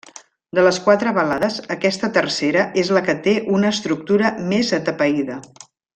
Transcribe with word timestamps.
De 0.59 0.61
les 0.67 0.77
quatre 0.85 1.11
balades, 1.17 1.57
aquesta 1.75 2.09
tercera 2.17 2.65
és 2.85 2.91
la 2.97 3.03
que 3.11 3.15
té 3.27 3.35
una 3.59 3.73
estructura 3.77 4.33
més 4.55 4.73
atapeïda. 4.79 5.39